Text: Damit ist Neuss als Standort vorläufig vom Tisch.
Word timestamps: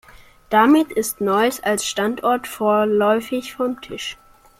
Damit 0.49 0.89
ist 0.91 1.21
Neuss 1.21 1.59
als 1.61 1.85
Standort 1.85 2.47
vorläufig 2.47 3.53
vom 3.53 3.79
Tisch. 3.81 4.17